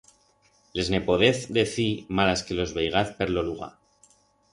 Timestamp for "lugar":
3.51-3.69